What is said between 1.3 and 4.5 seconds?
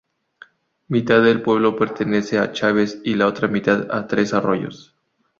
pueblo pertenece a Chaves y la otra mitad a Tres